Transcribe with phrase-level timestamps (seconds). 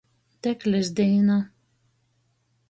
[0.47, 1.37] Teklis dīna.